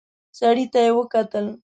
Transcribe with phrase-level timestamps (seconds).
[0.39, 1.45] سړي ته يې وکتل.